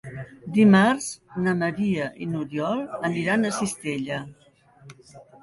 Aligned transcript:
Dimarts 0.53 1.09
na 1.47 1.53
Maria 1.59 2.07
i 2.27 2.29
n'Oriol 2.31 2.81
aniran 3.11 3.47
a 3.47 3.53
Cistella. 3.61 4.19